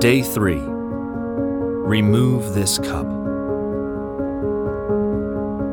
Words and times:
Day 0.00 0.22
3 0.22 0.60
Remove 0.60 2.54
this 2.54 2.78
cup. 2.78 3.04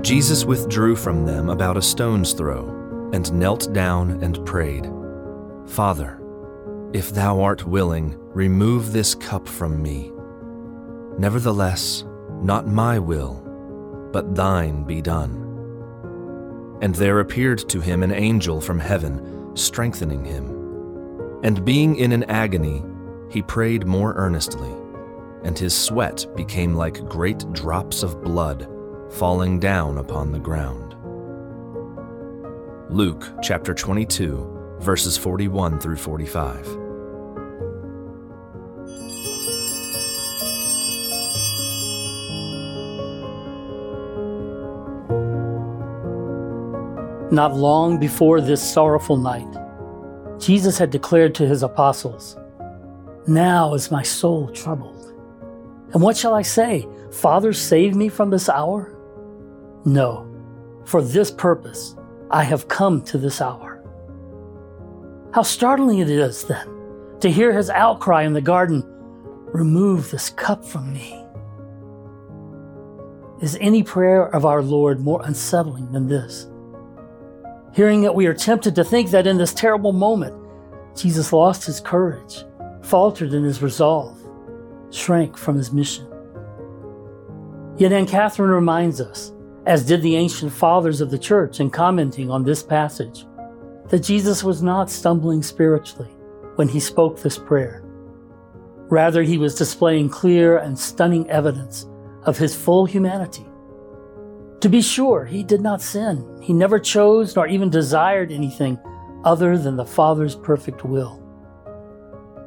Jesus 0.02 0.46
withdrew 0.46 0.96
from 0.96 1.28
them 1.28 1.50
about 1.50 1.78
a 1.78 1.82
stone's 1.84 2.34
throw 2.34 3.12
and 3.14 3.32
knelt 3.34 3.72
down 3.72 4.24
and 4.24 4.44
prayed, 4.44 4.92
Father, 5.68 6.20
if 6.92 7.12
thou 7.12 7.40
art 7.40 7.68
willing, 7.68 8.16
remove 8.34 8.92
this 8.92 9.14
cup 9.14 9.48
from 9.48 9.80
me. 9.80 10.12
Nevertheless, 11.20 12.04
not 12.42 12.66
my 12.66 12.98
will, 12.98 13.36
but 14.12 14.34
thine 14.34 14.86
be 14.86 15.04
done. 15.04 15.36
And 16.82 16.96
there 16.96 17.20
appeared 17.20 17.60
to 17.70 17.80
him 17.80 18.02
an 18.02 18.12
angel 18.12 18.60
from 18.60 18.80
heaven, 18.80 19.56
strengthening 19.56 20.26
him. 20.26 21.42
And 21.44 21.64
being 21.64 21.98
in 21.98 22.12
an 22.12 22.24
agony, 22.24 22.84
he 23.36 23.42
prayed 23.42 23.86
more 23.86 24.14
earnestly, 24.14 24.72
and 25.44 25.60
his 25.60 25.76
sweat 25.76 26.26
became 26.38 26.74
like 26.74 27.04
great 27.10 27.44
drops 27.52 28.02
of 28.02 28.24
blood 28.24 28.66
falling 29.10 29.60
down 29.60 29.98
upon 29.98 30.32
the 30.32 30.40
ground. 30.40 30.96
Luke 32.90 33.30
chapter 33.44 33.74
22, 33.74 34.78
verses 34.80 35.18
41 35.18 35.82
through 35.82 35.98
45. 35.98 36.66
Not 47.34 47.54
long 47.54 48.00
before 48.00 48.40
this 48.40 48.64
sorrowful 48.64 49.18
night, 49.18 50.40
Jesus 50.40 50.78
had 50.78 50.90
declared 50.90 51.36
to 51.36 51.46
his 51.46 51.64
apostles, 51.64 52.38
Now 53.28 53.74
is 53.74 53.92
my 53.92 54.04
soul 54.04 54.50
troubled. 54.50 55.14
And 55.94 56.02
what 56.02 56.18
shall 56.18 56.34
I 56.34 56.42
say? 56.42 56.88
Father, 57.12 57.54
save 57.54 57.96
me 57.96 58.10
from 58.10 58.30
this 58.30 58.50
hour? 58.50 58.94
No, 59.86 60.28
for 60.86 61.02
this 61.02 61.32
purpose 61.32 61.96
I 62.32 62.44
have 62.44 62.68
come 62.68 63.02
to 63.04 63.18
this 63.18 63.42
hour. 63.42 63.82
How 65.34 65.42
startling 65.42 66.00
it 66.00 66.10
is, 66.10 66.44
then, 66.44 66.68
to 67.20 67.32
hear 67.32 67.54
his 67.54 67.70
outcry 67.70 68.24
in 68.24 68.34
the 68.34 68.42
garden 68.42 68.84
Remove 69.56 70.12
this 70.12 70.32
cup 70.32 70.66
from 70.66 70.92
me. 70.92 71.26
Is 73.42 73.58
any 73.62 73.84
prayer 73.84 74.26
of 74.36 74.44
our 74.44 74.62
Lord 74.62 75.00
more 75.00 75.22
unsettling 75.24 75.94
than 75.94 76.10
this? 76.10 76.48
Hearing 77.74 78.04
it, 78.04 78.14
we 78.14 78.26
are 78.26 78.34
tempted 78.34 78.76
to 78.76 78.84
think 78.84 79.12
that 79.12 79.28
in 79.28 79.38
this 79.38 79.54
terrible 79.54 79.94
moment, 79.94 80.36
Jesus 80.94 81.32
lost 81.32 81.64
his 81.64 81.80
courage, 81.80 82.44
faltered 82.86 83.34
in 83.34 83.44
his 83.44 83.62
resolve, 83.62 84.18
shrank 84.92 85.38
from 85.38 85.58
his 85.58 85.72
mission. 85.72 86.08
Yet 87.78 87.92
Anne 87.92 88.06
Catherine 88.06 88.52
reminds 88.52 89.02
us 89.02 89.34
as 89.66 89.86
did 89.86 90.02
the 90.02 90.16
ancient 90.16 90.52
fathers 90.52 91.02
of 91.02 91.10
the 91.10 91.18
church 91.18 91.60
in 91.60 91.70
commenting 91.70 92.30
on 92.30 92.44
this 92.44 92.62
passage, 92.62 93.26
that 93.90 94.04
Jesus 94.04 94.44
was 94.44 94.62
not 94.62 94.90
stumbling 94.90 95.42
spiritually 95.42 96.10
when 96.56 96.68
he 96.68 96.80
spoke 96.80 97.20
this 97.20 97.38
prayer. 97.38 97.84
Rather, 98.90 99.24
he 99.24 99.38
was 99.38 99.56
displaying 99.56 100.10
clear 100.10 100.60
and 100.60 100.78
stunning 100.78 101.30
evidence 101.30 101.88
of 102.24 102.38
his 102.38 102.56
full 102.56 102.86
humanity. 102.86 103.46
To 104.62 104.70
be 104.70 104.82
sure, 104.82 105.26
he 105.26 105.44
did 105.44 105.62
not 105.62 105.82
sin. 105.82 106.40
He 106.42 106.54
never 106.54 106.80
chose 106.80 107.36
nor 107.36 107.48
even 107.48 107.70
desired 107.70 108.32
anything 108.32 108.80
other 109.24 109.58
than 109.58 109.76
the 109.76 109.86
Father's 109.86 110.36
perfect 110.36 110.86
will. 110.86 111.25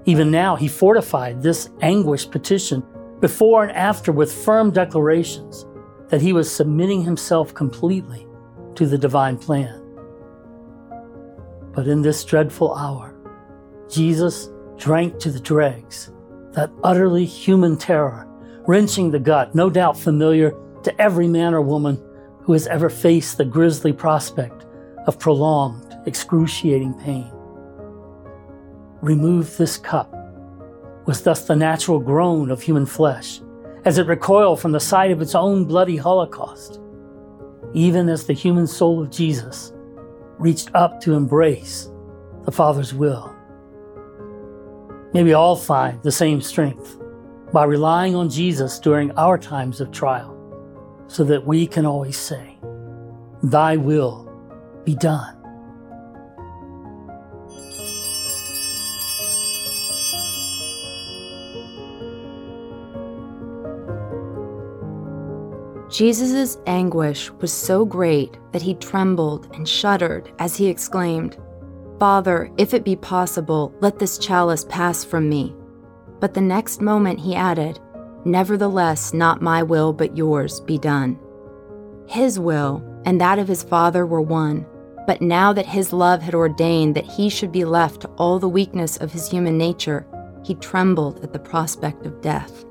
Even 0.08 0.30
now, 0.30 0.56
he 0.56 0.68
fortified 0.68 1.42
this 1.42 1.68
anguished 1.82 2.30
petition 2.30 2.82
before 3.20 3.64
and 3.64 3.76
after 3.76 4.10
with 4.10 4.32
firm 4.32 4.70
declarations 4.70 5.66
that 6.08 6.22
he 6.22 6.32
was 6.32 6.50
submitting 6.50 7.02
himself 7.02 7.52
completely 7.52 8.26
to 8.74 8.86
the 8.86 8.96
divine 8.96 9.36
plan. 9.36 9.84
But 11.74 11.88
in 11.88 12.00
this 12.00 12.24
dreadful 12.24 12.74
hour, 12.74 13.14
Jesus 13.90 14.48
drank 14.78 15.18
to 15.18 15.30
the 15.30 15.40
dregs 15.40 16.10
that 16.52 16.72
utterly 16.82 17.26
human 17.26 17.76
terror, 17.76 18.26
wrenching 18.66 19.10
the 19.10 19.18
gut, 19.18 19.54
no 19.54 19.68
doubt 19.68 19.98
familiar 19.98 20.54
to 20.84 21.02
every 21.02 21.28
man 21.28 21.52
or 21.52 21.60
woman 21.60 22.02
who 22.40 22.54
has 22.54 22.66
ever 22.68 22.88
faced 22.88 23.36
the 23.36 23.44
grisly 23.44 23.92
prospect 23.92 24.64
of 25.06 25.18
prolonged, 25.18 25.94
excruciating 26.06 26.94
pain. 26.94 27.30
Remove 29.00 29.56
this 29.56 29.76
cup 29.76 30.12
was 31.06 31.22
thus 31.22 31.46
the 31.46 31.56
natural 31.56 32.00
groan 32.00 32.50
of 32.50 32.60
human 32.60 32.84
flesh 32.84 33.40
as 33.84 33.96
it 33.96 34.06
recoiled 34.06 34.60
from 34.60 34.72
the 34.72 34.80
sight 34.80 35.10
of 35.10 35.22
its 35.22 35.34
own 35.34 35.64
bloody 35.64 35.96
holocaust, 35.96 36.80
even 37.72 38.08
as 38.08 38.26
the 38.26 38.32
human 38.32 38.66
soul 38.66 39.00
of 39.00 39.10
Jesus 39.10 39.72
reached 40.38 40.70
up 40.74 41.00
to 41.00 41.14
embrace 41.14 41.90
the 42.44 42.52
Father's 42.52 42.92
will. 42.92 43.34
May 45.14 45.22
we 45.22 45.32
all 45.32 45.56
find 45.56 46.02
the 46.02 46.12
same 46.12 46.40
strength 46.40 46.98
by 47.52 47.64
relying 47.64 48.14
on 48.14 48.28
Jesus 48.28 48.78
during 48.78 49.10
our 49.12 49.38
times 49.38 49.80
of 49.80 49.90
trial, 49.90 50.34
so 51.06 51.24
that 51.24 51.46
we 51.46 51.66
can 51.66 51.86
always 51.86 52.18
say, 52.18 52.58
Thy 53.42 53.76
will 53.76 54.30
be 54.84 54.94
done. 54.94 55.37
Jesus' 65.98 66.58
anguish 66.68 67.28
was 67.40 67.52
so 67.52 67.84
great 67.84 68.38
that 68.52 68.62
he 68.62 68.74
trembled 68.74 69.52
and 69.52 69.68
shuddered 69.68 70.30
as 70.38 70.56
he 70.56 70.68
exclaimed, 70.68 71.36
Father, 71.98 72.52
if 72.56 72.72
it 72.72 72.84
be 72.84 72.94
possible, 72.94 73.74
let 73.80 73.98
this 73.98 74.16
chalice 74.16 74.64
pass 74.68 75.02
from 75.02 75.28
me. 75.28 75.56
But 76.20 76.34
the 76.34 76.40
next 76.40 76.80
moment 76.80 77.18
he 77.18 77.34
added, 77.34 77.80
Nevertheless, 78.24 79.12
not 79.12 79.42
my 79.42 79.60
will, 79.64 79.92
but 79.92 80.16
yours 80.16 80.60
be 80.60 80.78
done. 80.78 81.18
His 82.06 82.38
will 82.38 82.80
and 83.04 83.20
that 83.20 83.40
of 83.40 83.48
his 83.48 83.64
Father 83.64 84.06
were 84.06 84.20
one, 84.20 84.66
but 85.04 85.20
now 85.20 85.52
that 85.52 85.66
his 85.66 85.92
love 85.92 86.22
had 86.22 86.32
ordained 86.36 86.94
that 86.94 87.10
he 87.10 87.28
should 87.28 87.50
be 87.50 87.64
left 87.64 88.02
to 88.02 88.08
all 88.10 88.38
the 88.38 88.48
weakness 88.48 88.98
of 88.98 89.10
his 89.10 89.28
human 89.28 89.58
nature, 89.58 90.06
he 90.44 90.54
trembled 90.54 91.24
at 91.24 91.32
the 91.32 91.40
prospect 91.40 92.06
of 92.06 92.20
death. 92.20 92.64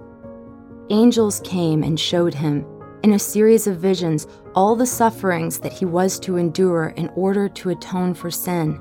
Angels 0.90 1.42
came 1.44 1.84
and 1.84 2.00
showed 2.00 2.34
him 2.34 2.66
in 3.04 3.14
a 3.14 3.20
series 3.20 3.68
of 3.68 3.78
visions 3.78 4.28
all 4.56 4.76
the 4.76 4.86
sufferings 4.86 5.60
that 5.60 5.74
he 5.74 5.86
was 5.86 6.20
to 6.20 6.38
endure 6.38 6.94
in 6.98 7.10
order 7.10 7.48
to 7.48 7.70
atone 7.70 8.14
for 8.14 8.32
sin. 8.32 8.80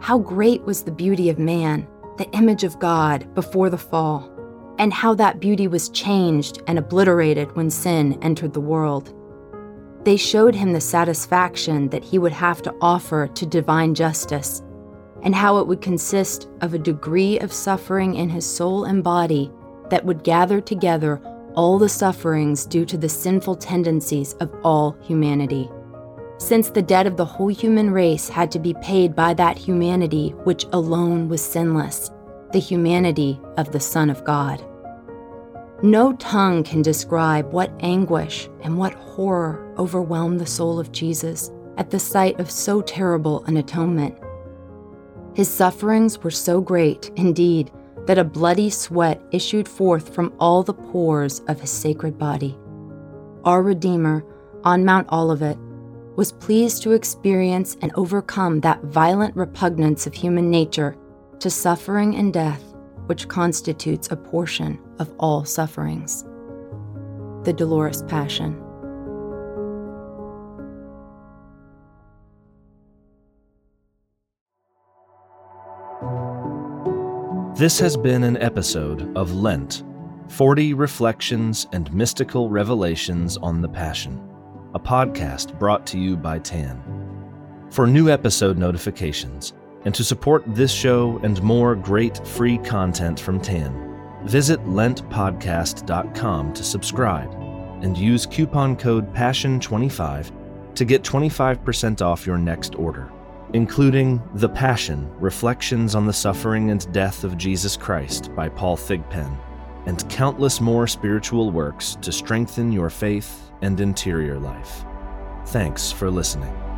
How 0.00 0.18
great 0.18 0.62
was 0.62 0.82
the 0.82 0.90
beauty 0.90 1.28
of 1.28 1.38
man, 1.38 1.86
the 2.18 2.30
image 2.30 2.64
of 2.64 2.78
God, 2.78 3.32
before 3.34 3.70
the 3.70 3.78
fall, 3.78 4.30
and 4.78 4.92
how 4.92 5.14
that 5.14 5.40
beauty 5.40 5.68
was 5.68 5.90
changed 5.90 6.62
and 6.66 6.78
obliterated 6.78 7.54
when 7.54 7.70
sin 7.70 8.18
entered 8.22 8.52
the 8.52 8.60
world. 8.60 9.14
They 10.04 10.16
showed 10.16 10.54
him 10.54 10.72
the 10.72 10.80
satisfaction 10.80 11.88
that 11.90 12.02
he 12.02 12.18
would 12.18 12.32
have 12.32 12.62
to 12.62 12.74
offer 12.80 13.28
to 13.28 13.46
divine 13.46 13.94
justice, 13.94 14.62
and 15.22 15.34
how 15.34 15.58
it 15.58 15.66
would 15.68 15.80
consist 15.80 16.48
of 16.60 16.74
a 16.74 16.78
degree 16.78 17.38
of 17.38 17.52
suffering 17.52 18.16
in 18.16 18.28
his 18.28 18.44
soul 18.44 18.84
and 18.84 19.04
body 19.04 19.52
that 19.90 20.04
would 20.04 20.24
gather 20.24 20.60
together 20.60 21.20
all 21.54 21.78
the 21.78 21.88
sufferings 21.88 22.66
due 22.66 22.84
to 22.86 22.96
the 22.96 23.08
sinful 23.08 23.56
tendencies 23.56 24.34
of 24.34 24.54
all 24.64 24.96
humanity. 25.02 25.70
Since 26.38 26.70
the 26.70 26.82
debt 26.82 27.06
of 27.06 27.16
the 27.16 27.24
whole 27.24 27.48
human 27.48 27.90
race 27.90 28.28
had 28.28 28.50
to 28.52 28.58
be 28.58 28.74
paid 28.74 29.14
by 29.14 29.34
that 29.34 29.56
humanity 29.56 30.30
which 30.44 30.66
alone 30.72 31.28
was 31.28 31.40
sinless, 31.40 32.10
the 32.52 32.58
humanity 32.58 33.40
of 33.56 33.72
the 33.72 33.80
Son 33.80 34.10
of 34.10 34.24
God. 34.24 34.64
No 35.82 36.12
tongue 36.14 36.62
can 36.62 36.82
describe 36.82 37.52
what 37.52 37.72
anguish 37.80 38.48
and 38.62 38.78
what 38.78 38.94
horror 38.94 39.72
overwhelmed 39.78 40.40
the 40.40 40.46
soul 40.46 40.78
of 40.78 40.92
Jesus 40.92 41.50
at 41.76 41.90
the 41.90 41.98
sight 41.98 42.38
of 42.38 42.50
so 42.50 42.82
terrible 42.82 43.44
an 43.46 43.56
atonement. 43.56 44.16
His 45.34 45.48
sufferings 45.48 46.22
were 46.22 46.30
so 46.30 46.60
great, 46.60 47.10
indeed, 47.16 47.72
that 48.06 48.18
a 48.18 48.24
bloody 48.24 48.70
sweat 48.70 49.22
issued 49.30 49.68
forth 49.68 50.14
from 50.14 50.32
all 50.40 50.62
the 50.62 50.74
pores 50.74 51.40
of 51.48 51.60
his 51.60 51.70
sacred 51.70 52.18
body. 52.18 52.58
Our 53.44 53.62
Redeemer, 53.62 54.24
on 54.64 54.84
Mount 54.84 55.10
Olivet, 55.12 55.58
was 56.16 56.32
pleased 56.32 56.82
to 56.82 56.92
experience 56.92 57.76
and 57.80 57.92
overcome 57.94 58.60
that 58.60 58.82
violent 58.84 59.34
repugnance 59.34 60.06
of 60.06 60.14
human 60.14 60.50
nature 60.50 60.96
to 61.40 61.50
suffering 61.50 62.14
and 62.16 62.32
death, 62.32 62.62
which 63.06 63.28
constitutes 63.28 64.10
a 64.10 64.16
portion 64.16 64.78
of 64.98 65.12
all 65.18 65.44
sufferings. 65.44 66.24
The 67.44 67.54
Dolorous 67.56 68.02
Passion. 68.02 68.62
This 77.54 77.78
has 77.80 77.98
been 77.98 78.24
an 78.24 78.38
episode 78.38 79.14
of 79.14 79.34
Lent 79.34 79.84
40 80.28 80.72
Reflections 80.72 81.68
and 81.72 81.92
Mystical 81.92 82.48
Revelations 82.48 83.36
on 83.36 83.60
the 83.60 83.68
Passion, 83.68 84.18
a 84.72 84.80
podcast 84.80 85.58
brought 85.58 85.86
to 85.88 85.98
you 85.98 86.16
by 86.16 86.38
TAN. 86.38 86.82
For 87.70 87.86
new 87.86 88.08
episode 88.08 88.56
notifications 88.56 89.52
and 89.84 89.94
to 89.94 90.02
support 90.02 90.42
this 90.46 90.72
show 90.72 91.20
and 91.22 91.42
more 91.42 91.76
great 91.76 92.26
free 92.26 92.56
content 92.56 93.20
from 93.20 93.38
TAN, 93.38 94.22
visit 94.24 94.58
lentpodcast.com 94.64 96.54
to 96.54 96.64
subscribe 96.64 97.30
and 97.82 97.98
use 97.98 98.24
coupon 98.24 98.76
code 98.76 99.12
PASSION25 99.12 100.74
to 100.74 100.84
get 100.86 101.02
25% 101.02 102.00
off 102.00 102.26
your 102.26 102.38
next 102.38 102.76
order 102.76 103.12
including 103.54 104.22
The 104.34 104.48
Passion 104.48 105.10
Reflections 105.20 105.94
on 105.94 106.06
the 106.06 106.12
Suffering 106.12 106.70
and 106.70 106.90
Death 106.92 107.24
of 107.24 107.36
Jesus 107.36 107.76
Christ 107.76 108.34
by 108.34 108.48
Paul 108.48 108.76
Thigpen, 108.76 109.36
and 109.86 110.08
countless 110.08 110.60
more 110.60 110.86
spiritual 110.86 111.50
works 111.50 111.96
to 112.02 112.12
strengthen 112.12 112.72
your 112.72 112.90
faith 112.90 113.50
and 113.60 113.80
interior 113.80 114.38
life. 114.38 114.84
Thanks 115.46 115.92
for 115.92 116.10
listening. 116.10 116.71